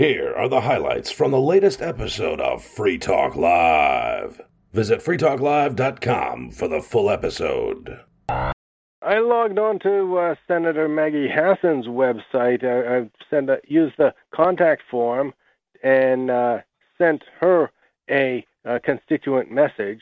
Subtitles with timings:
[0.00, 4.40] Here are the highlights from the latest episode of Free Talk Live.
[4.72, 8.00] Visit freetalklive.com for the full episode.
[8.30, 12.64] I logged on to uh, Senator Maggie Hassan's website.
[12.64, 15.34] I, I sent a, used the contact form
[15.82, 16.60] and uh,
[16.96, 17.70] sent her
[18.08, 20.00] a, a, constituent message.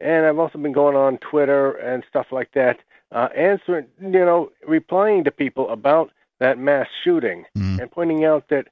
[0.00, 2.78] And I've also been going on Twitter and stuff like that,
[3.12, 6.10] uh, answering, you know, replying to people about
[6.40, 7.78] that mass shooting mm.
[7.78, 8.68] and pointing out that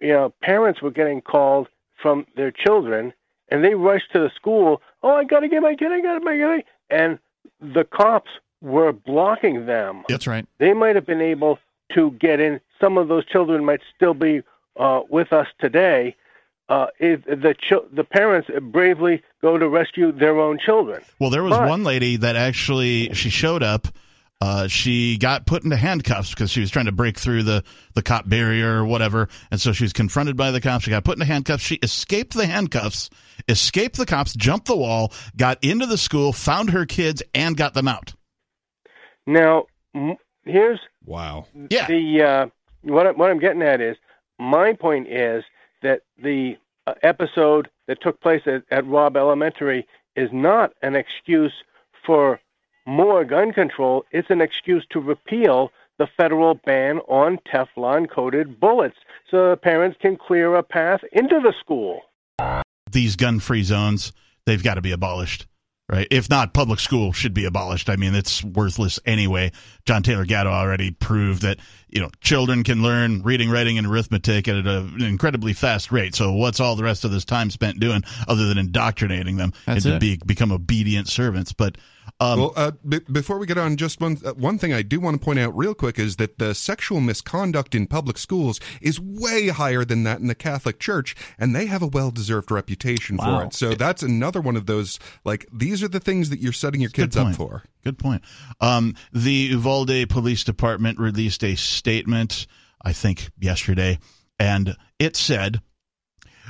[0.00, 1.68] you know, parents were getting called
[2.00, 3.12] from their children,
[3.48, 4.80] and they rushed to the school.
[5.02, 5.92] Oh, I got to get my kid!
[5.92, 6.64] I got to my kid!
[6.90, 7.18] And
[7.60, 10.04] the cops were blocking them.
[10.08, 10.46] That's right.
[10.58, 11.58] They might have been able
[11.94, 12.60] to get in.
[12.80, 14.42] Some of those children might still be
[14.76, 16.16] uh, with us today.
[16.68, 21.02] Uh, if the ch- the parents bravely go to rescue their own children.
[21.18, 23.88] Well, there was but, one lady that actually she showed up
[24.40, 27.62] uh, she got put into handcuffs because she was trying to break through the,
[27.94, 29.28] the cop barrier or whatever.
[29.50, 30.84] And so she was confronted by the cops.
[30.84, 31.62] She got put into handcuffs.
[31.62, 33.10] She escaped the handcuffs,
[33.48, 37.74] escaped the cops, jumped the wall, got into the school, found her kids, and got
[37.74, 38.14] them out.
[39.26, 39.66] Now,
[40.44, 41.46] here's wow.
[41.68, 41.86] Yeah.
[41.86, 42.46] The uh,
[42.82, 43.96] what I, what I'm getting at is
[44.38, 45.44] my point is
[45.82, 51.52] that the uh, episode that took place at, at Robb Elementary is not an excuse
[52.06, 52.40] for
[52.86, 58.96] more gun control, is an excuse to repeal the federal ban on Teflon coated bullets
[59.30, 62.00] so parents can clear a path into the school.
[62.90, 64.12] These gun free zones,
[64.46, 65.46] they've got to be abolished
[65.90, 66.06] right?
[66.10, 67.90] If not, public school should be abolished.
[67.90, 69.50] I mean, it's worthless anyway.
[69.84, 71.58] John Taylor Gatto already proved that
[71.88, 76.14] you know children can learn reading, writing, and arithmetic at an incredibly fast rate.
[76.14, 79.84] So what's all the rest of this time spent doing other than indoctrinating them That's
[79.84, 81.52] and to be, become obedient servants?
[81.52, 81.76] But
[82.20, 85.00] um, well, uh, b- before we get on, just one uh, one thing I do
[85.00, 89.00] want to point out real quick is that the sexual misconduct in public schools is
[89.00, 93.16] way higher than that in the Catholic Church, and they have a well deserved reputation
[93.16, 93.40] wow.
[93.40, 93.54] for it.
[93.54, 96.90] So that's another one of those like these are the things that you're setting your
[96.90, 97.62] kids up for.
[97.84, 98.22] Good point.
[98.60, 102.46] Um, the Uvalde Police Department released a statement,
[102.82, 103.98] I think yesterday,
[104.38, 105.62] and it said,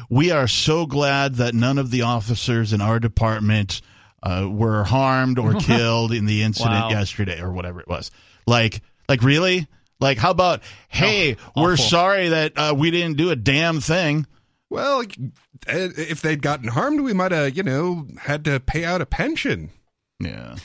[0.09, 3.81] "We are so glad that none of the officers in our department."
[4.23, 6.91] Uh, were harmed or killed in the incident wow.
[6.91, 8.11] yesterday or whatever it was.
[8.47, 9.67] Like, like really?
[10.01, 14.27] Like, how about, hey, oh, we're sorry that uh, we didn't do a damn thing.
[14.71, 15.05] Well,
[15.67, 19.71] if they'd gotten harmed, we might have, you know, had to pay out a pension.
[20.21, 20.57] Yeah.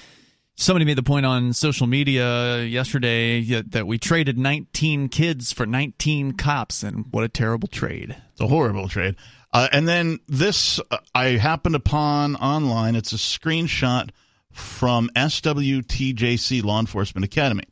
[0.58, 6.34] Somebody made the point on social media yesterday that we traded 19 kids for 19
[6.34, 8.16] cops, and what a terrible trade.
[8.32, 9.16] It's a horrible trade.
[9.56, 12.94] Uh, and then this uh, I happened upon online.
[12.94, 14.10] It's a screenshot
[14.52, 17.64] from SWTJC Law Enforcement Academy.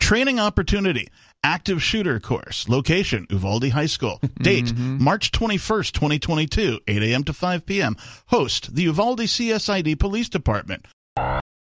[0.00, 1.06] Training opportunity,
[1.44, 4.20] active shooter course, location, Uvalde High School.
[4.42, 5.04] Date, mm-hmm.
[5.04, 7.22] March 21st, 2022, 8 a.m.
[7.22, 7.96] to 5 p.m.
[8.26, 10.86] Host, the Uvalde CISD Police Department.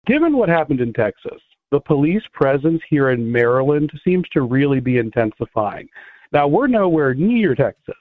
[0.08, 1.40] Given what happened in Texas,
[1.70, 5.88] the police presence here in Maryland seems to really be intensifying.
[6.32, 7.94] Now, we're nowhere near Texas,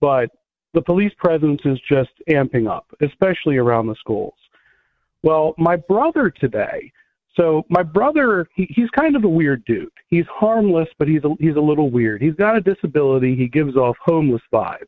[0.00, 0.30] but
[0.74, 4.34] the police presence is just amping up, especially around the schools.
[5.22, 6.92] Well, my brother today,
[7.36, 9.90] so my brother, he, he's kind of a weird dude.
[10.08, 12.20] He's harmless, but he's a, he's a little weird.
[12.20, 13.36] He's got a disability.
[13.36, 14.86] He gives off homeless vibes.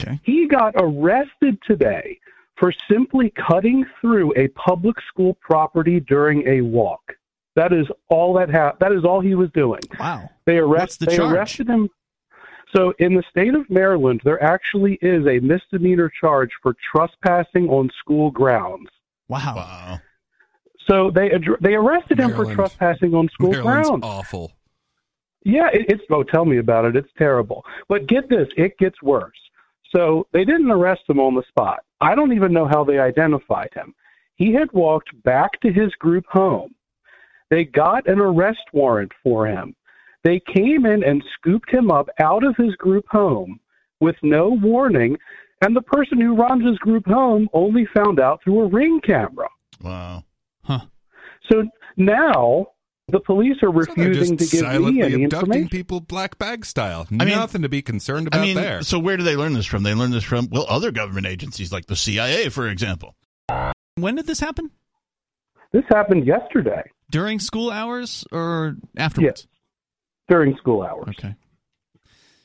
[0.00, 0.18] Okay.
[0.24, 2.18] He got arrested today
[2.56, 7.14] for simply cutting through a public school property during a walk.
[7.56, 9.80] That is all that ha- that is all he was doing.
[9.98, 10.28] Wow.
[10.44, 11.32] They arrest the they charge?
[11.32, 11.88] arrested him
[12.74, 17.90] so, in the state of Maryland, there actually is a misdemeanor charge for trespassing on
[18.00, 18.88] school grounds.
[19.28, 19.54] Wow.
[19.56, 19.98] Wow.
[20.88, 21.30] So they
[21.60, 24.04] they arrested him for trespassing on school Maryland's grounds.
[24.04, 24.52] awful.
[25.44, 26.96] Yeah, it, it's oh, tell me about it.
[26.96, 27.64] It's terrible.
[27.88, 29.38] But get this, it gets worse.
[29.94, 31.84] So they didn't arrest him on the spot.
[32.00, 33.94] I don't even know how they identified him.
[34.36, 36.74] He had walked back to his group home.
[37.50, 39.76] They got an arrest warrant for him.
[40.24, 43.60] They came in and scooped him up out of his group home
[44.00, 45.16] with no warning,
[45.60, 49.48] and the person who runs his group home only found out through a ring camera.
[49.82, 50.24] Wow.
[50.62, 50.80] Huh.
[51.50, 51.64] So
[51.98, 52.68] now
[53.08, 55.68] the police are refusing so to give silently me any abducting information.
[55.68, 57.06] people black bag style.
[57.10, 58.80] I mean- Nothing to be concerned about I mean, there.
[58.82, 59.82] so where do they learn this from?
[59.82, 63.14] They learn this from, well, other government agencies like the CIA, for example.
[63.96, 64.70] When did this happen?
[65.72, 69.46] This happened yesterday During school hours or afterwards?
[70.28, 71.14] During school hours.
[71.18, 71.34] Okay.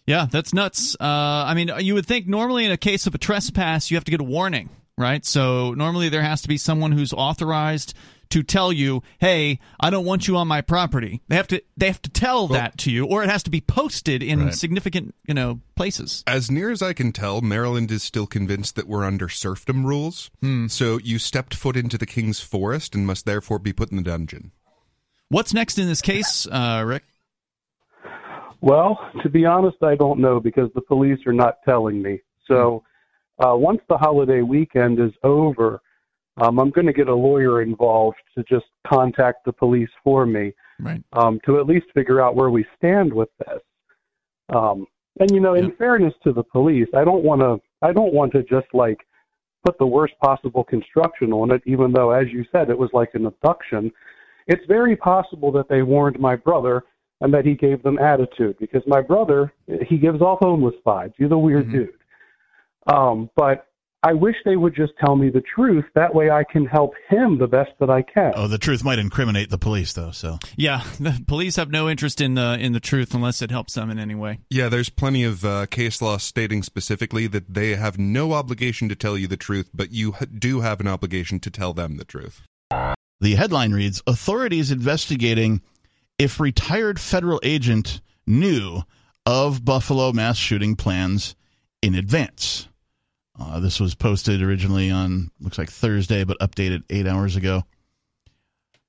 [0.05, 0.95] Yeah, that's nuts.
[0.99, 4.05] Uh, I mean, you would think normally in a case of a trespass, you have
[4.05, 5.23] to get a warning, right?
[5.23, 7.93] So normally there has to be someone who's authorized
[8.31, 11.87] to tell you, "Hey, I don't want you on my property." They have to they
[11.87, 14.53] have to tell that to you, or it has to be posted in Right.
[14.55, 16.23] significant you know places.
[16.25, 20.31] As near as I can tell, Maryland is still convinced that we're under serfdom rules.
[20.67, 24.03] So you stepped foot into the king's forest and must therefore be put in the
[24.03, 24.51] dungeon.
[25.29, 27.03] What's next in this case, uh, Rick?
[28.61, 32.21] Well, to be honest, I don't know because the police are not telling me.
[32.45, 32.83] So
[33.39, 35.81] uh, once the holiday weekend is over,
[36.37, 40.53] um, I'm going to get a lawyer involved to just contact the police for me
[40.79, 41.03] Right.
[41.13, 43.61] um, to at least figure out where we stand with this.
[44.49, 44.87] Um,
[45.19, 45.75] and you know, in Yeah.
[45.77, 47.61] fairness to the police, I don't want to.
[47.81, 49.05] I don't want to just like
[49.65, 53.13] put the worst possible construction on it, even though, as you said, it was like
[53.13, 53.91] an abduction.
[54.47, 56.83] It's very possible that they warned my brother
[57.21, 59.51] and that he gave them attitude because my brother
[59.87, 61.13] he gives off homeless vibes.
[61.17, 61.71] He's a weird Mhm.
[61.71, 61.89] dude.
[62.87, 63.65] Um, but
[64.01, 65.83] I wish they would just tell me the truth.
[65.93, 68.31] That way, I can help him the best that I can.
[68.33, 70.11] Oh, the truth might incriminate the police, though.
[70.11, 73.73] So Yeah, the police have no interest in the in the truth unless it helps
[73.73, 74.39] them in any way.
[74.49, 78.95] Yeah, there's plenty of uh, case law stating specifically that they have no obligation to
[78.95, 82.41] tell you the truth, but you do have an obligation to tell them the truth.
[83.19, 85.61] the headline reads: Authorities investigating
[86.19, 88.83] if retired federal agent knew
[89.25, 91.35] of Buffalo mass shooting plans
[91.81, 92.67] in advance.
[93.39, 97.63] Uh, this was posted originally on looks like Thursday, but updated eight hours ago.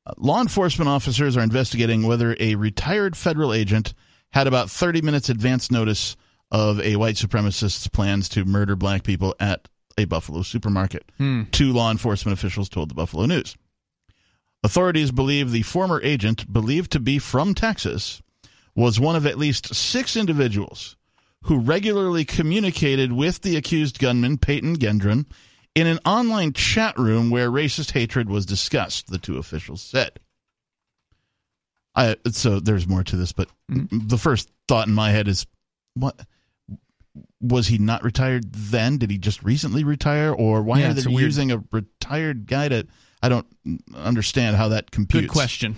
[0.05, 3.95] Uh, law enforcement officers are investigating whether a retired federal agent
[4.33, 6.17] had about 30 minutes advance notice
[6.51, 11.05] of a white supremacist's plans to murder black people at a Buffalo supermarket.
[11.19, 11.45] Hmm.
[11.53, 13.55] Two law enforcement officials told the Buffalo News.
[14.63, 18.23] Authorities believe the former agent, believed to be from Texas,
[18.75, 20.97] was one of at least six individuals
[21.45, 25.25] who regularly communicated with the accused gunman, Peyton Gendron,
[25.75, 30.21] in an online chat room where racist hatred was discussed, the two officials said.
[31.95, 34.07] I, so there's more to this, but mm-hmm.
[34.07, 35.47] the first thought in my head is
[35.95, 36.21] what
[37.41, 38.99] was he not retired then?
[38.99, 42.47] Did he just recently retire, or why Yeah, are they a weird- using a retired
[42.47, 42.87] guy to?
[43.23, 43.47] I don't
[43.95, 45.27] understand how that computes.
[45.27, 45.77] Good question.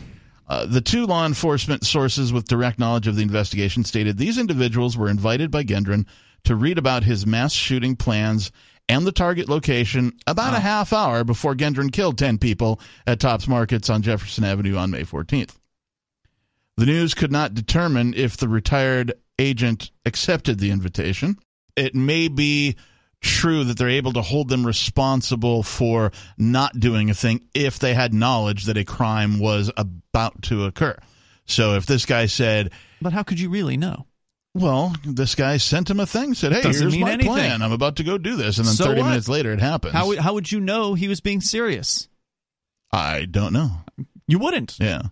[0.48, 4.96] Uh, the two law enforcement sources with direct knowledge of the investigation stated these individuals
[4.96, 6.06] were invited by Gendron
[6.44, 8.52] to read about his mass shooting plans
[8.88, 13.46] and the target location about a half hour before Gendron killed 10 people at Tops
[13.48, 15.56] Markets on Jefferson Avenue on May 14th.
[16.76, 21.38] The news could not determine if the retired agent accepted the invitation.
[21.76, 22.76] It may be
[23.22, 27.94] true that they're able to hold them responsible for not doing a thing if they
[27.94, 30.96] had knowledge that a crime was about to occur.
[31.46, 32.70] So if this guy said,
[33.00, 34.06] But how could you really know?
[34.54, 37.32] well, this guy sent him a thing, said, hey, Doesn't here's mean my anything.
[37.32, 37.62] plan.
[37.62, 38.58] I'm about to go do this.
[38.58, 39.08] And then So 30 what?
[39.08, 39.94] minutes later, it happens.
[39.94, 42.08] How how would you know he was being serious?
[42.90, 43.70] I don't know.
[44.26, 44.76] You wouldn't.
[44.78, 45.02] Yeah.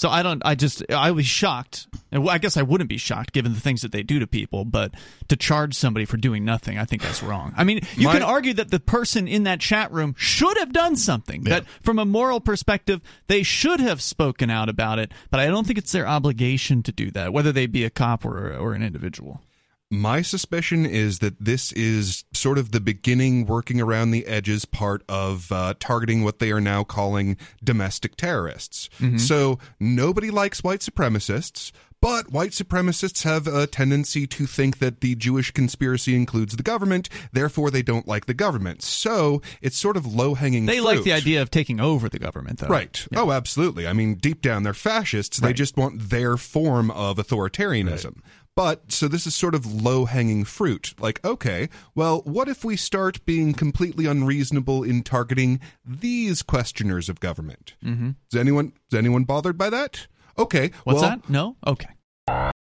[0.00, 0.40] So I don't.
[0.46, 0.82] I just.
[0.90, 1.86] I was shocked.
[2.10, 4.64] And I guess I wouldn't be shocked given the things that they do to people.
[4.64, 4.94] But
[5.28, 7.52] to charge somebody for doing nothing, I think that's wrong.
[7.54, 10.72] I mean, you My- can argue that the person in that chat room should have
[10.72, 11.42] done something.
[11.44, 11.50] Yeah.
[11.50, 15.12] That from a moral perspective, they should have spoken out about it.
[15.30, 18.24] But I don't think it's their obligation to do that, whether they be a cop
[18.24, 19.42] or or an individual.
[19.90, 25.02] My suspicion is that this is sort of the beginning, working around the edges part
[25.08, 28.88] of uh, targeting what they are now calling domestic terrorists.
[29.18, 35.14] So nobody likes white supremacists, but white supremacists have a tendency to think that the
[35.14, 38.82] Jewish conspiracy includes the government, therefore they don't like the government.
[38.82, 42.60] So it's sort of low hanging They like the idea of taking over the government,
[42.60, 42.68] though.
[42.68, 43.06] Right.
[43.14, 43.86] Oh, absolutely.
[43.86, 45.38] I mean, deep down, they're fascists.
[45.38, 48.20] They just want their form of authoritarianism.
[48.56, 50.94] But so this is sort of low hanging fruit.
[50.98, 57.20] Like, okay, well, what if we start being completely unreasonable in targeting these questioners of
[57.20, 57.74] government?
[57.84, 58.10] Mm-hmm.
[58.30, 60.08] Is anyone is anyone bothered by that?
[60.36, 60.72] Okay.
[60.84, 61.28] What's well, that?
[61.28, 61.56] No.
[61.66, 61.88] Okay.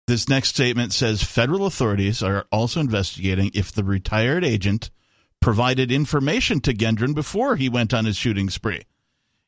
[0.07, 4.91] This next statement says federal authorities are also investigating if the retired agent
[5.41, 8.83] provided information to Gendron before he went on his shooting spree.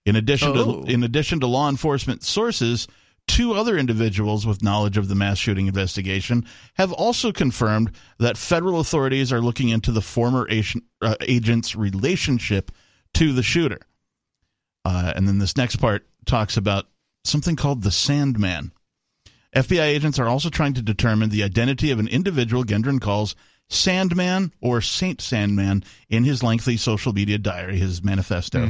[0.04, 0.82] In addition Oh.
[0.84, 2.86] to in addition to law enforcement sources,
[3.26, 8.80] two other individuals with knowledge of the mass shooting investigation have also confirmed that federal
[8.80, 12.70] authorities are looking into the former agent, uh, agent's relationship
[13.14, 13.80] to the shooter.
[14.84, 16.86] Uh, and then this next part talks about
[17.24, 18.72] something called the Sandman.
[19.54, 23.34] FBI agents are also trying to determine the identity of an individual Gendron calls
[23.68, 28.66] Sandman or Saint Sandman in his lengthy social media diary, his manifesto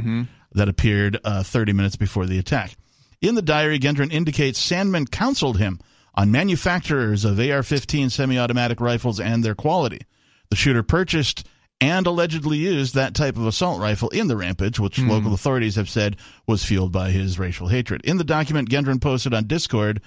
[0.53, 2.75] that appeared uh, 30 minutes before the attack.
[3.21, 5.79] In the diary, Gendron indicates Sandman counseled him
[6.13, 10.01] on manufacturers of AR 15 semi automatic rifles and their quality.
[10.49, 11.45] The shooter purchased
[11.81, 15.09] and allegedly used that type of assault rifle in the rampage, which Hmm.
[15.09, 16.15] local authorities have said
[16.47, 18.01] was fueled by his racial hatred.
[18.05, 20.01] In the document Gendron posted on Discord,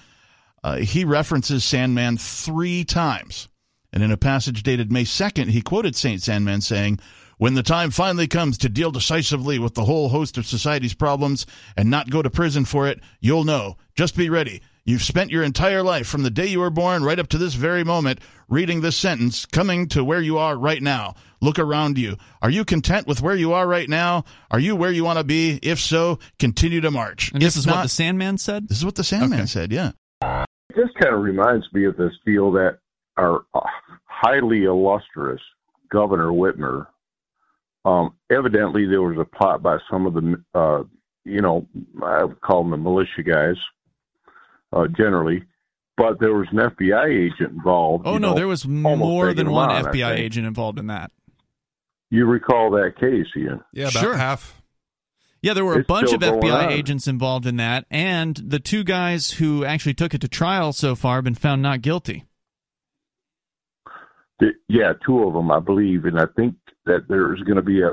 [0.65, 3.49] uh, he references Sandman three times.
[3.93, 6.23] And in a passage dated May 2nd, he quoted St.
[6.23, 7.01] Sandman saying,
[7.39, 11.47] When the time finally comes to deal decisively with the whole host of society's problems
[11.77, 13.77] and not go to prison for it, you'll know.
[13.95, 14.61] Just be ready.
[14.85, 17.55] You've spent your entire life from the day you were born right up to this
[17.55, 21.15] very moment reading this sentence, coming to where you are right now.
[21.41, 22.17] Look around you.
[22.43, 24.25] Are you content with where you are right now?
[24.51, 25.61] Are you where you want to be?
[25.63, 27.31] If so, continue to march.
[27.33, 28.67] And this If is not, what the Sandman said.
[28.69, 29.47] this is what the Sandman Okay.
[29.47, 29.93] said, yeah.
[30.75, 32.79] This kind of reminds me of this deal that
[33.17, 33.61] our uh,
[34.07, 35.41] highly illustrious
[35.91, 36.87] Governor Whitmer.
[37.89, 40.83] Um, evidently, there was a plot by some of the, uh,
[41.25, 41.67] you know,
[42.03, 43.57] I would call them the militia guys,
[44.73, 45.45] uh, generally,
[45.97, 48.07] but there was an FBI agent involved.
[48.07, 48.35] Oh no, know.
[48.35, 51.11] there was more than one on, FBI agent involved in that.
[52.11, 53.61] You recall that case, Ian?
[53.73, 54.17] Yeah, about Sure.
[54.17, 54.61] half.
[55.43, 56.73] Yeah, there were a It's bunch of FBI on.
[56.73, 60.95] agents involved in that, and the two guys who actually took it to trial so
[60.97, 62.25] far have been found not guilty.
[64.41, 66.55] The- yeah, two of them, I believe, and I think
[66.89, 67.91] that there's going to be a.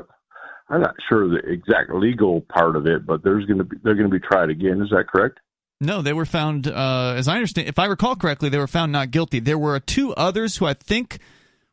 [0.68, 3.94] I'm not sure the exact legal part of it, but there's going to be they're
[3.94, 4.82] going to be tried again.
[4.82, 5.38] Is that correct?
[5.80, 8.92] No, they were found, uh, as I understand, if I recall correctly, they were found
[8.92, 9.40] not guilty.
[9.40, 11.18] There were two others who I think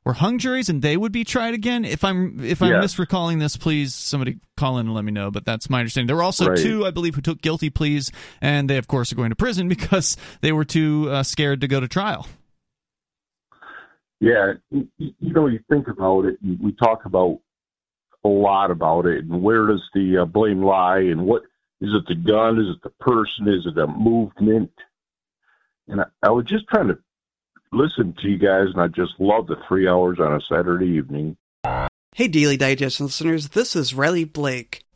[0.06, 1.86] were hung juries, and they would be tried again.
[1.86, 2.82] If I'm if I'm Yeah.
[2.82, 5.32] misrecalling this, please somebody call in and let me know.
[5.32, 6.08] But that's my understanding.
[6.08, 6.58] There were also Right.
[6.58, 8.12] two, I believe, who took guilty pleas,
[8.42, 11.68] and they of course are going to prison because they were too uh, scared to
[11.70, 12.28] go to trial.
[14.24, 17.40] Yeah, you, know, you think about it, and we talk about
[18.24, 21.42] a lot about it, and where does the uh, blame lie, and what
[21.82, 24.72] is it the gun, is it the person, is it a movement?
[25.90, 26.98] And I, I was just trying to
[27.74, 31.36] listen to you guys, and I just love the three hours on a Saturday evening.
[32.16, 34.86] Hey, Daily Digest listeners, this is Riley Blake.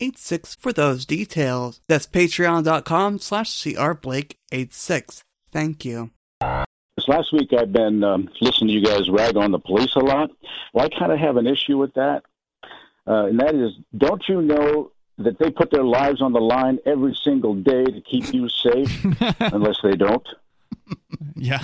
[0.00, 1.80] crblake86 for those details.
[1.88, 5.22] That's patreon.com slash crblake86.
[5.50, 6.10] Thank you.
[6.96, 10.00] This last week, I've been um, listening to you guys rag on the police a
[10.00, 10.30] lot.
[10.72, 12.22] Well, I kind of have an issue with that,
[13.06, 16.78] uh, and that is, don't you know that they put their lives on the line
[16.86, 19.04] every single day to keep you safe,
[19.40, 20.26] unless they don't?
[21.36, 21.62] Yeah.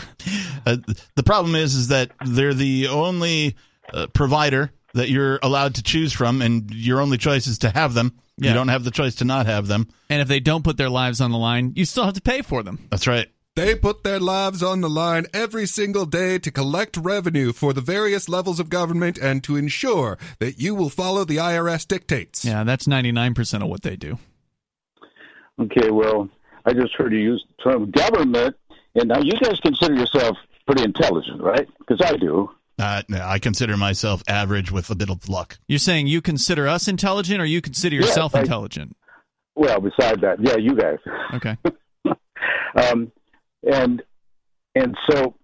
[0.67, 0.77] Uh,
[1.15, 3.57] the problem is, is that they're the only
[3.93, 7.95] uh, provider that you're allowed to choose from, and your only choice is to have
[7.95, 8.19] them.
[8.37, 8.49] Yeah.
[8.49, 9.89] You don't have the choice to not have them.
[10.09, 12.43] And if they don't put their lives on the line, you still have to pay
[12.43, 12.89] for them.
[12.91, 13.29] That's right.
[13.57, 17.81] They put their lives on the line every single day to collect revenue for the
[17.81, 22.45] various levels of government and to ensure that you will follow the IRS dictates.
[22.45, 24.19] Yeah, that's 99% of what they do.
[25.61, 26.29] Okay, well,
[26.65, 28.57] I just heard you use the term government,
[28.95, 31.69] and now you guys consider yourself pretty intelligent, right?
[31.81, 32.49] Because I do.
[32.81, 35.59] Uh, no, I consider myself average with a bit of luck.
[35.69, 38.97] You're saying you consider us intelligent or you consider Yeah, yourself I- intelligent?
[39.55, 40.99] Well, beside that, yeah, you guys.
[41.35, 41.57] Okay.
[42.75, 43.13] um,
[43.63, 44.03] and
[44.75, 45.35] and so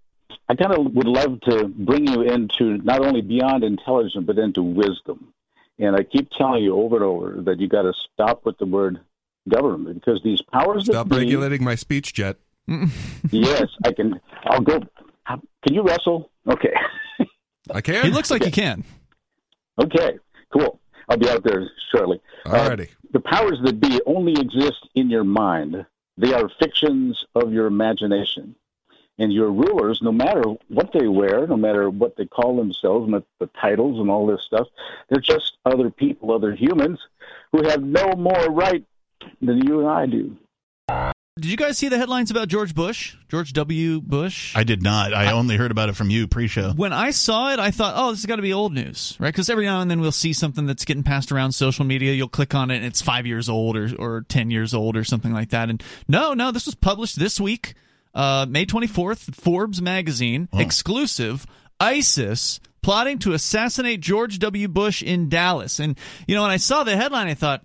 [0.48, 4.62] I kind of would love to bring you into not only beyond intelligence but into
[4.62, 5.32] wisdom.
[5.78, 8.64] And I keep telling you over and over that you got to stop with the
[8.64, 9.00] word
[9.48, 12.36] government because these powers Stop that be, regulating my speech jet.
[13.30, 14.18] yes, I can.
[14.44, 14.80] I'll go.
[15.28, 16.30] Can you wrestle?
[16.48, 16.72] Okay.
[17.72, 18.04] I can.
[18.04, 18.84] He looks like he can.
[19.78, 20.18] Okay.
[20.52, 20.80] Cool.
[21.08, 22.20] I'll be out there shortly.
[22.44, 22.88] Uh, Alrighty.
[23.12, 25.86] the powers that be only exist in your mind.
[26.18, 28.54] They are fictions of your imagination.
[29.18, 33.14] And your rulers, no matter what they wear, no matter what they call themselves, and
[33.14, 34.68] the, the titles and all this stuff,
[35.08, 37.00] they're just other people, other humans
[37.52, 38.84] who have no more right
[39.40, 40.36] than you and I do.
[41.38, 43.14] Did you guys see the headlines about George Bush?
[43.28, 44.00] George W.
[44.00, 44.56] Bush?
[44.56, 45.12] I did not.
[45.12, 46.70] I only heard about it from you pre-show.
[46.70, 49.28] when I saw it, I thought, oh, this has got to be old news, right?
[49.28, 52.14] Because every now and then we'll see something that's getting passed around social media.
[52.14, 55.04] You'll click on it and it's five years old or, or 10 years old or
[55.04, 55.68] something like that.
[55.68, 57.74] And no, no, this was published this week,
[58.14, 61.46] uh, May 24th, Forbes magazine, exclusive.
[61.78, 64.68] ISIS plotting to assassinate George W.
[64.68, 65.80] Bush in Dallas.
[65.80, 67.62] And, you know, when I saw the headline, I thought,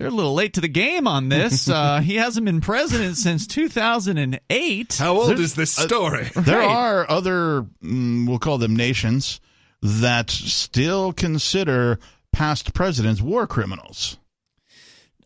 [0.00, 1.68] they're a little late to the game on this.
[1.80, 4.96] Uh, he hasn't been president since 2008.
[4.96, 6.30] How old There's- is this story?
[6.34, 6.66] There Right.
[6.68, 9.40] are other, mm, we'll call them nations,
[9.82, 11.98] that still consider
[12.32, 14.16] past presidents war criminals.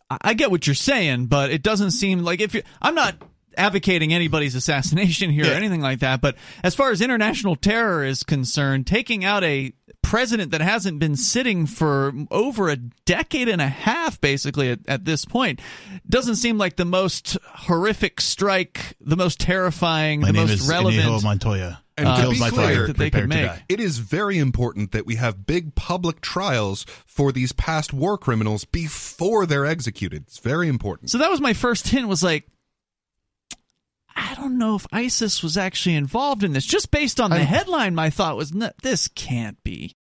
[0.09, 3.15] I get what you're saying, but it doesn't seem like if you I'm not
[3.57, 5.51] advocating anybody's assassination here Yeah.
[5.51, 9.73] or anything like that, but as far as international terror is concerned, taking out a
[10.01, 15.03] president that hasn't been sitting for over a decade and a half basically at, at
[15.03, 15.59] this point
[16.07, 20.69] doesn't seem like the most horrific strike, the most terrifying, My the name most is
[20.69, 21.81] relevant Inigo Montoya.
[21.97, 23.63] And Uh, to be clear, that they could prepared to make.
[23.69, 28.65] it is very important that we have big public trials for these past war criminals
[28.65, 30.23] before they're executed.
[30.27, 31.09] It's very important.
[31.09, 32.47] So that was my first hint was like
[34.15, 36.65] I don't know if ISIS was actually involved in this.
[36.65, 39.93] Just based on the I'm- headline, my thought was, "No, this can't be.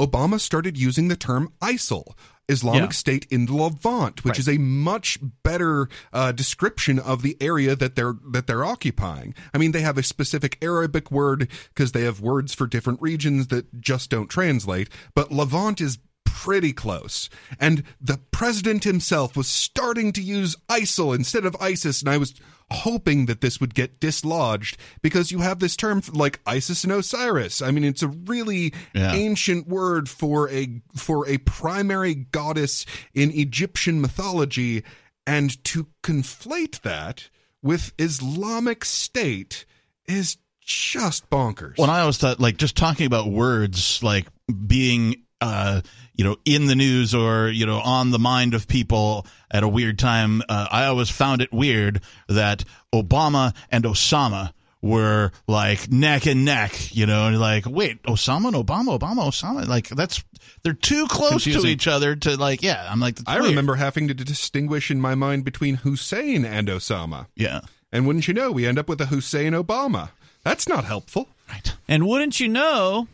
[0.00, 2.14] Obama started using the term ISIL,
[2.48, 2.88] Islamic Yeah.
[2.90, 4.38] State in the Levant, which Right.
[4.38, 9.34] is a much better uh, description of the area that they're that they're occupying.
[9.54, 13.48] I mean, they have a specific Arabic word because they have words for different regions
[13.48, 14.88] that just don't translate.
[15.14, 15.98] But Levant is
[16.32, 17.28] pretty close,
[17.60, 22.32] and the president himself was starting to use ISIL instead of ISIS, and I was
[22.70, 27.60] hoping that this would get dislodged because you have this term like ISIS and Osiris.
[27.60, 29.12] I mean, it's a really Yeah.
[29.12, 34.82] ancient word for a for a primary goddess in Egyptian mythology
[35.26, 37.28] and to conflate that
[37.60, 39.66] with Islamic State
[40.06, 41.76] is just bonkers.
[41.76, 44.26] When I always thought, like, just talking about words, like
[44.66, 45.80] being, uh,
[46.14, 49.68] you know, in the news or you know, on the mind of people at a
[49.68, 54.52] weird time, uh, I always found it weird that Obama and Osama
[54.82, 59.66] were like neck and neck, you know, and like, wait, Osama and Obama, Obama, Osama,
[59.66, 60.22] like that's
[60.64, 63.50] they're too close to each other to like, yeah, I'm like, I weird.
[63.50, 67.26] remember having to distinguish in my mind between Hussein and Osama.
[67.36, 67.60] yeah,
[67.92, 70.10] And wouldn't you know, we end up with a Hussein Obama.
[70.44, 71.28] That's not helpful.
[71.48, 71.72] right.
[71.86, 73.06] And wouldn't you know,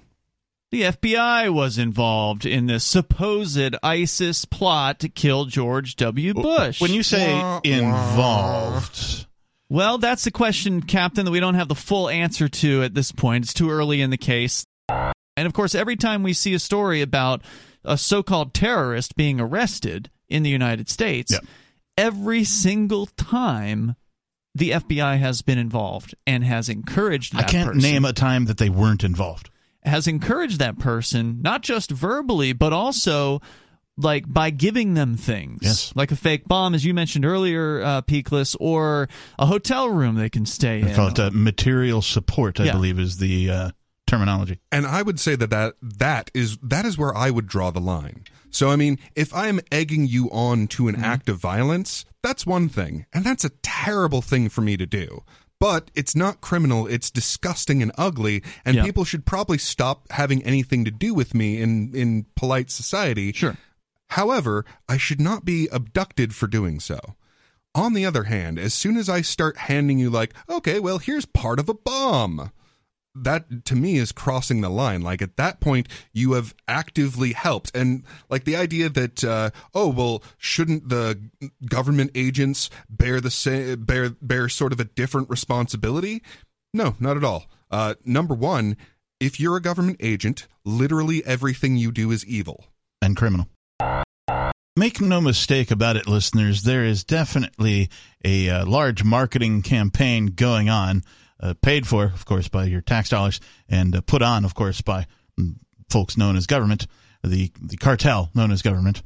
[0.71, 6.35] the FBI was involved in this supposed ISIS plot to kill George W.
[6.35, 6.81] Bush.
[6.81, 7.61] When you say Wah, wah.
[7.65, 9.27] involved,
[9.71, 13.13] well, that's the question, Captain, that we don't have the full answer to at this
[13.13, 13.45] point.
[13.45, 14.65] It's too early in the case.
[14.89, 17.43] And of course, every time we see a story about
[17.85, 21.39] a so called terrorist being arrested in the United States, Yeah.
[21.97, 23.97] every single time
[24.55, 28.59] the FBI has been involved and has encouraged I can't person name a time that
[28.59, 29.49] they weren't involved.
[29.85, 33.41] Has encouraged that person not just verbally but also
[33.97, 35.93] like by giving them things Yes.
[35.97, 40.29] like a fake bomb as you mentioned earlier uh, peakless or a hotel room they
[40.31, 42.73] can stay They in call it uh, material support, I Yeah.
[42.73, 43.71] believe, is the uh,
[44.07, 44.61] terminology.
[44.73, 47.81] And I would say that, that that is that is where I would draw the
[47.81, 48.25] line.
[48.51, 50.95] So I mean, if I'm egging you on to Mm-hmm.
[51.03, 54.87] an act of violence, that's one thing, and that's a terrible thing for me to
[54.87, 55.23] do.
[55.61, 58.85] But it's not criminal, it's disgusting and ugly, and Yeah.
[58.85, 63.33] people should probably stop having anything to do with me in in polite society.
[63.33, 63.57] Sure.
[64.11, 66.99] However, I should not be abducted for doing so.
[67.75, 71.27] On the other hand, as soon as I start handing you like, okay, well, here's
[71.27, 72.51] part of a bomb,
[73.25, 75.03] that to me is crossing the line.
[75.03, 79.89] Like at that point, you have actively helped, and like the idea that uh, oh
[79.89, 81.19] well, shouldn't the
[81.69, 86.23] government agents bear the same bear bear sort of a different responsibility?
[86.73, 87.47] No, not at all.
[87.71, 88.77] Uh, number one,
[89.21, 92.67] if you're a government agent, literally everything you do is evil.
[93.03, 93.49] and criminal.
[94.77, 96.63] Make no mistake about it, listeners.
[96.63, 97.91] There is definitely
[98.25, 101.03] a uh, large marketing campaign going on,
[101.41, 104.81] uh, paid for, of course, by your tax dollars, and uh, put on, of course,
[104.81, 105.07] by
[105.89, 106.87] folks known as government,
[107.23, 109.03] the the cartel known as government,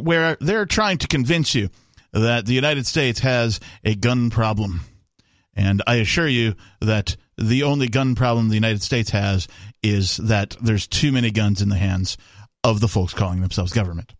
[0.00, 1.68] where they're trying to convince you
[2.12, 4.80] that the United States has a gun problem.
[5.54, 9.48] And I assure you that the only gun problem the United States has
[9.82, 12.16] is that there's too many guns in the hands
[12.64, 14.14] of the folks calling themselves government.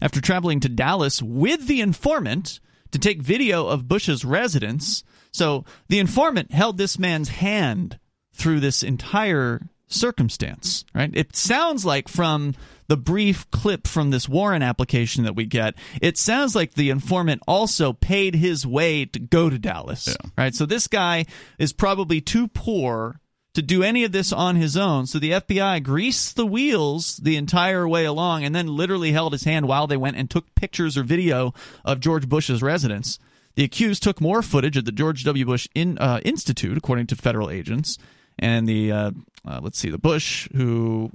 [0.00, 2.60] after traveling to Dallas with the informant
[2.92, 5.04] to take video of Bush's residence.
[5.32, 7.98] So the informant held this man's hand
[8.32, 11.10] through this entire circumstance, right?
[11.14, 12.54] It sounds like from
[12.88, 17.42] the brief clip from this warrant application that we get, it sounds like the informant
[17.46, 20.54] also paid his way to go to Dallas, right?
[20.54, 21.26] So this guy
[21.58, 23.20] is probably too poor
[23.54, 25.06] to do any of this on his own.
[25.06, 29.44] So the FBI greased the wheels the entire way along and then literally held his
[29.44, 31.52] hand while they went and took pictures or video
[31.84, 33.18] of George Bush's residence.
[33.56, 35.44] The accused took more footage at the George W.
[35.44, 37.98] Bush in, uh, Institute, according to federal agents.
[38.38, 39.10] And the, uh,
[39.46, 41.10] uh, let's see, the Bush who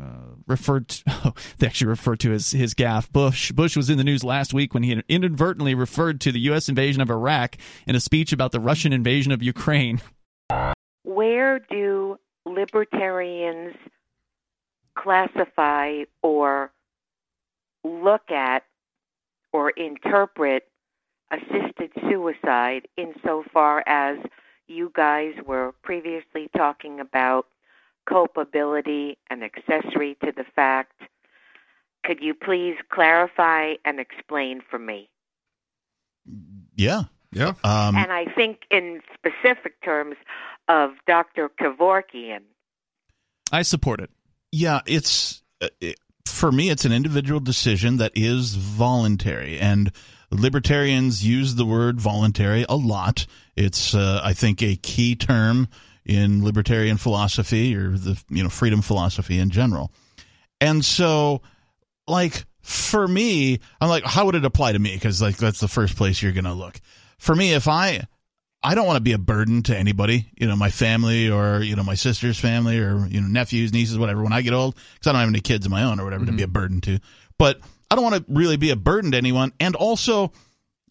[0.00, 3.12] uh, referred to, oh, they actually referred to as his gaffe.
[3.12, 6.68] Bush Bush was in the news last week when he inadvertently referred to the U.S.
[6.68, 10.00] invasion of Iraq in a speech about the Russian invasion of Ukraine.
[11.04, 13.76] Where do libertarians
[14.96, 16.72] classify or
[17.84, 18.64] look at
[19.52, 20.68] or interpret
[21.30, 24.18] assisted suicide insofar as
[24.66, 27.46] you guys were previously talking about
[28.06, 31.02] culpability and accessory to the fact.
[32.04, 35.08] Could you please clarify and explain for me?
[36.76, 37.04] Yeah.
[37.32, 37.54] Yeah.
[37.64, 40.16] Um, and I think in specific terms
[40.68, 41.50] of Dr.
[41.60, 42.40] Kevorkian.
[43.52, 44.10] I support it.
[44.52, 46.70] yeah, it's uh, it, for me.
[46.70, 49.92] It's an individual decision that is voluntary, and
[50.30, 53.26] libertarians use the word voluntary a lot.
[53.56, 55.68] It's, uh, I think, a key term
[56.04, 59.92] in libertarian philosophy or the you know freedom philosophy in general.
[60.60, 61.42] And so,
[62.06, 64.94] like for me, I'm like, how would it apply to me?
[64.94, 66.80] Because like that's the first place you're gonna look.
[67.18, 68.06] For me, if I
[68.64, 71.76] I don't want to be a burden to anybody, you know, my family or you
[71.76, 74.22] know my sister's family or you know nephews, nieces, whatever.
[74.22, 76.24] When I get old, because I don't have any kids of my own or whatever
[76.24, 76.44] to be mm-hmm.
[76.44, 76.98] a burden to.
[77.38, 79.52] But I don't want to really be a burden to anyone.
[79.60, 80.32] And also,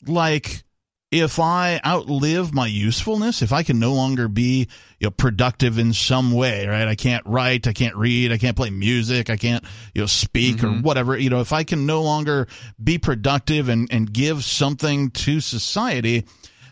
[0.05, 0.63] like,
[1.09, 4.67] if I outlive my usefulness, if I can no longer be
[4.99, 6.87] you know productive in some way, right?
[6.87, 9.63] I can't write, I can't read, I can't play music, I can't
[9.95, 10.81] you know speak or mm-hmm.
[10.81, 11.17] whatever.
[11.17, 12.47] You know, if I can no longer
[12.81, 16.25] be productive and and give something to society,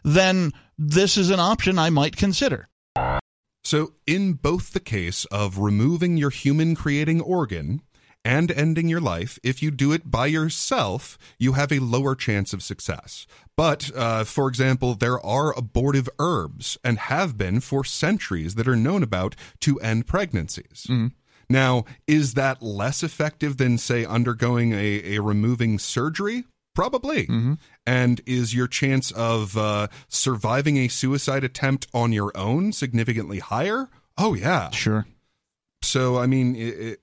[0.04, 0.52] then
[0.82, 2.68] this is an option I might consider.
[3.64, 7.84] So, in both the case of removing your human creating organ
[8.26, 12.52] and ending your life, if you do it by yourself, you have a lower chance
[12.54, 13.28] of success.
[13.56, 18.76] But, uh, for example, there are abortive herbs and have been for centuries that are
[18.76, 20.88] known about to end pregnancies.
[21.48, 26.46] Now, is that less effective than, say, undergoing a, a removing surgery?
[26.74, 27.28] Probably.
[27.86, 33.90] And is your chance of uh, surviving a suicide attempt on your own significantly higher?
[34.18, 34.70] Oh, yeah.
[34.72, 35.06] Sure.
[35.82, 37.00] So, I mean, it, it,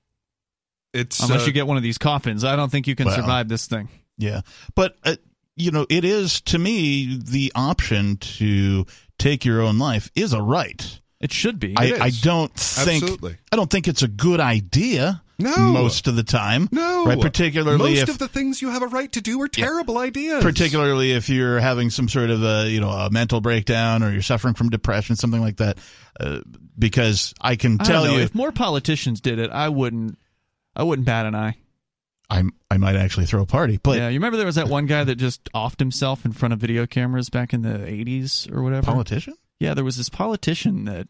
[0.94, 1.20] it's.
[1.20, 3.16] Unless uh, you get one of these coffins, I don't think you can Well.
[3.16, 3.88] survive this thing.
[4.16, 4.40] Yeah,
[4.74, 5.16] but uh,
[5.56, 8.86] you know, it is to me the option to
[9.18, 11.00] take your own life is a right.
[11.20, 11.74] It should be.
[11.76, 13.36] I, It I don't think Absolutely.
[13.52, 15.22] I don't think it's a good idea.
[15.38, 15.56] No.
[15.56, 16.68] most of the time.
[16.72, 17.06] No.
[17.06, 17.20] right.
[17.20, 20.42] Particularly Most if of the things you have a right to do are terrible ideas.
[20.42, 24.22] particularly if you're having some sort of a you know a mental breakdown or you're
[24.22, 25.78] suffering from depression, something like that.
[26.18, 26.40] Uh,
[26.78, 28.18] because I can tell don't know.
[28.18, 30.18] you, if more politicians did it, I wouldn't.
[30.74, 31.56] I wouldn't bat an eye.
[32.30, 33.78] I I might actually throw a party.
[33.82, 36.52] But yeah, you remember there was that one guy that just offed himself in front
[36.52, 38.84] of video cameras back in the '80s or whatever.
[38.86, 39.34] politician.
[39.60, 41.08] Yeah, there was this politician that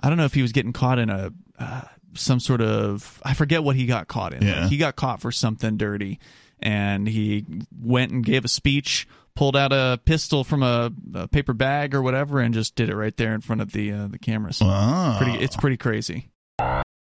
[0.00, 1.82] I don't know if he was getting caught in a uh,
[2.16, 4.42] some sort of I forget what he got caught in.
[4.42, 4.62] Yeah.
[4.62, 6.18] Like, he got caught for something dirty,
[6.60, 7.44] and he
[7.80, 12.02] went and gave a speech, pulled out a pistol from a, a paper bag or
[12.02, 14.60] whatever, and just did it right there in front of the uh, the cameras.
[15.18, 16.28] Pretty, it's pretty crazy.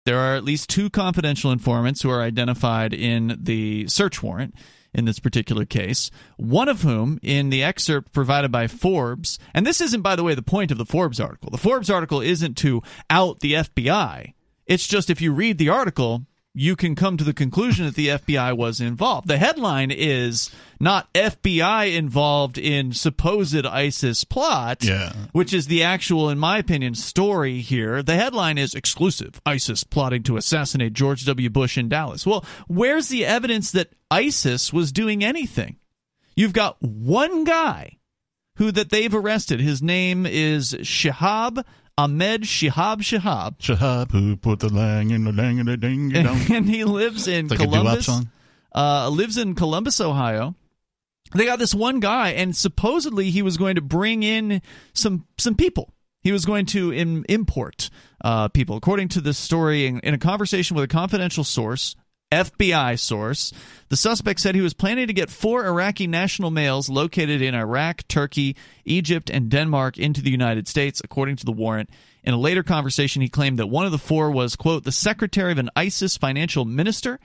[0.05, 4.53] There are at least two confidential informants who are identified in the search warrant
[4.93, 6.11] in this particular case.
[6.37, 10.35] One of whom, in the excerpt provided by Forbes, and this isn't, by the way,
[10.35, 11.49] the point of the Forbes article.
[11.49, 14.33] The Forbes article isn't to out the FBI.
[14.67, 16.25] It's just if you read the article,
[16.57, 19.27] you can come to the conclusion that the FBI was involved.
[19.27, 20.49] The headline is
[20.79, 25.11] not FBI involved in supposed ISIS plot, Yeah.
[25.33, 28.01] which is the actual, in my opinion, story here.
[28.01, 31.49] The headline is exclusive ISIS plotting to assassinate George W.
[31.49, 32.25] Bush in Dallas.
[32.25, 35.75] Well, where's the evidence that ISIS was doing anything?
[36.37, 37.97] You've got one guy
[38.55, 39.59] who that they've arrested.
[39.59, 41.65] His name is Shihab
[41.97, 43.57] Ahmed Shihab Shihab.
[43.59, 46.41] Shahab who put the lang in the lang in the ding dong.
[46.51, 48.09] and he lives in like Columbus.
[48.73, 50.55] Uh, lives in Columbus, Ohio.
[51.33, 54.61] They got this one guy, and supposedly he was going to bring in
[54.93, 55.93] some some people.
[56.21, 57.89] He was going to Im- import
[58.23, 59.85] uh, people, according to this story.
[59.85, 61.95] In, in a conversation with a confidential source,
[62.35, 63.53] FBI source,
[63.89, 68.07] the suspect said he was planning to get four Iraqi national males located in Iraq,
[68.07, 71.89] Turkey, Egypt, and Denmark into the United States, according to the warrant.
[72.23, 75.51] In a later conversation, he claimed that one of the four was, quote, the secretary
[75.51, 77.19] of an ISIS financial minister.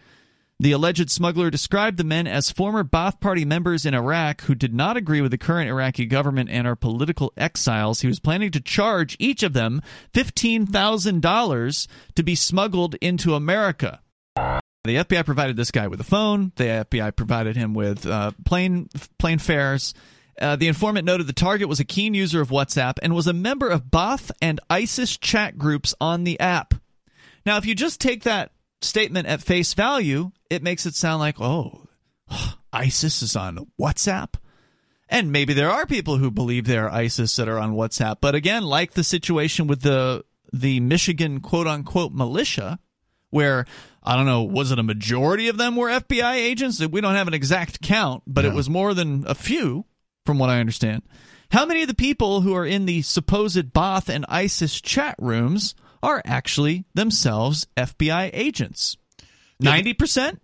[0.60, 4.74] The alleged smuggler described the men as former Ba'ath Party members in Iraq who did
[4.74, 8.02] not agree with the current Iraqi government and are political exiles.
[8.02, 9.80] He was planning to charge each of them
[10.12, 14.00] $15,000 to be smuggled into America.
[14.84, 16.52] The FBI provided this guy with a phone.
[16.56, 18.88] The FBI provided him with uh, plane
[19.18, 19.92] plane fares.
[20.40, 23.34] Uh, the informant noted the target was a keen user of WhatsApp and was a
[23.34, 26.72] member of Ba'ath and ISIS chat groups on the app.
[27.44, 31.38] Now, if you just take that statement at face value, it makes it sound like,
[31.40, 31.86] oh,
[32.72, 34.34] ISIS is on WhatsApp.
[35.10, 38.16] And maybe there are people who believe they are ISIS that are on WhatsApp.
[38.22, 42.78] But again, like the situation with the the Michigan quote unquote militia,
[43.30, 43.66] where
[44.02, 46.80] I don't know, was it a majority of them were FBI agents?
[46.84, 49.84] We don't have an exact count, but it was more than a few,
[50.24, 51.02] from what I understand.
[51.50, 55.74] How many of the people who are in the supposed Baath and ISIS chat rooms
[56.02, 58.96] are actually themselves FBI agents?
[59.58, 60.40] Ninety percent.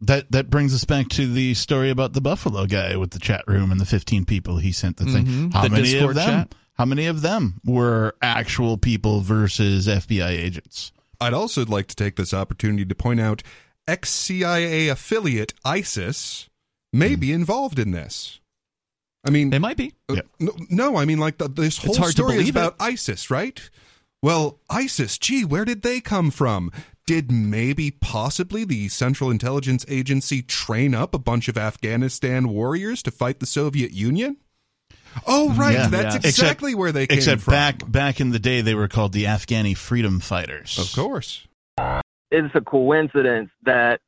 [0.00, 3.44] That that brings us back to the story about the Buffalo guy with the chat
[3.46, 5.24] room and the 15 people he sent the thing.
[5.24, 6.26] Mhm, How the many Discord of them?
[6.28, 6.54] chat.
[6.74, 10.90] How many of them were actual people versus FBI agents?
[11.24, 13.42] I'd also like to take this opportunity to point out
[13.88, 16.48] ex CIA affiliate ISIS
[16.92, 18.40] may be involved in this.
[19.26, 19.94] I mean, They might be.
[20.08, 22.60] uh, no, no, I mean, like the, this whole story is believe it.
[22.60, 23.58] about ISIS, right?
[24.22, 26.70] Well, ISIS, gee, where did they come from?
[27.06, 33.10] Did maybe possibly the Central Intelligence Agency train up a bunch of Afghanistan warriors to
[33.10, 34.38] fight the Soviet Union?
[35.26, 35.86] Oh, right, Yeah.
[35.88, 36.28] that's Yeah.
[36.28, 37.52] exactly where they came Except from.
[37.52, 40.78] back back in the day, they were called the Afghani Freedom Fighters.
[40.78, 41.46] of course.
[42.30, 44.00] it's a coincidence that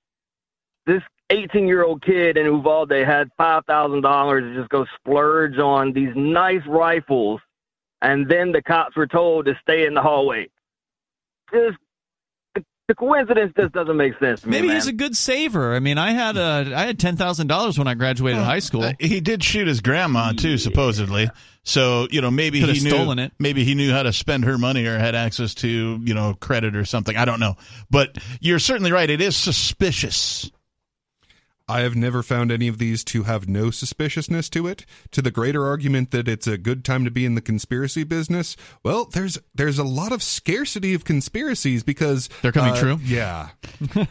[0.86, 6.12] this 18 year old kid in Uvalde had $5,000 to just go splurge on these
[6.16, 7.40] nice rifles,
[8.02, 10.48] and then the cops were told to stay in the hallway.
[11.52, 11.78] Just
[12.86, 14.52] the, the coincidence just doesn't make sense to me.
[14.52, 14.76] Maybe man.
[14.76, 15.74] he's a good saver.
[15.74, 18.82] I mean, I had a I had ten thousand dollars when I graduated high school.
[18.82, 21.30] Uh, he did shoot his grandma too, supposedly.
[21.62, 23.32] So you know maybe Could he knew stolen it.
[23.38, 26.76] maybe he knew how to spend her money or had access to you know credit
[26.76, 27.16] or something.
[27.16, 27.56] I don't know,
[27.90, 29.10] but you're certainly right.
[29.10, 30.50] It is suspicious.
[31.68, 34.86] I have never found any of these to have no suspiciousness to it.
[35.10, 38.56] To the greater argument that it's a good time to be in the conspiracy business,
[38.84, 42.98] well, there's there's a lot of scarcity of conspiracies because They're coming uh, true?
[43.02, 43.48] Yeah,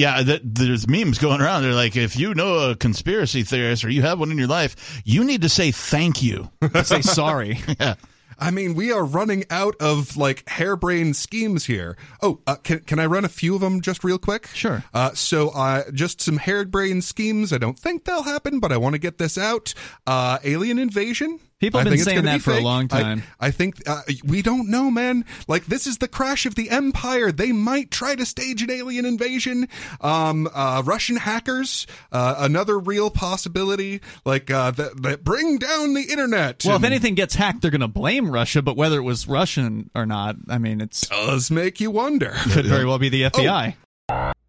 [0.00, 1.62] Yeah, that, there's memes going around.
[1.62, 5.02] They're like, if you know a conspiracy theorist or you have one in your life,
[5.04, 6.48] you need to say thank you.
[6.84, 7.58] Say sorry.
[7.80, 7.96] yeah.
[8.40, 11.96] I mean, we are running out of like harebrained schemes here.
[12.22, 14.46] Oh, uh, can can I run a few of them just real quick?
[14.48, 14.82] Sure.
[14.94, 17.52] Uh, so, uh, just some harebrained schemes.
[17.52, 19.74] I don't think they'll happen, but I want to get this out.
[20.06, 21.38] Uh, alien invasion.
[21.60, 23.22] People have I been think it's saying gonna that be for a long time.
[23.38, 25.26] I, think uh, we don't know, man.
[25.46, 27.30] Like this is the crash of the empire.
[27.30, 29.68] They might try to stage an alien invasion.
[30.00, 34.00] Um, uh, Russian hackers, uh, another real possibility.
[34.24, 36.64] Like uh, that, that bring down the internet.
[36.64, 38.62] Well, if anything gets hacked, they're going to blame Russia.
[38.62, 42.32] But whether it was Russian or not, I mean, it's does make you wonder.
[42.52, 43.74] could very well be the FBI.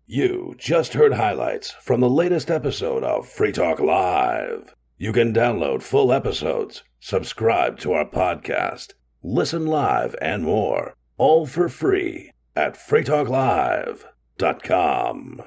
[0.08, 4.76] You just heard highlights from the latest episode of Free Talk Live.
[4.97, 11.68] You can download full episodes, subscribe to our podcast, listen live, and more, all for
[11.68, 15.42] free at freetalklive.com.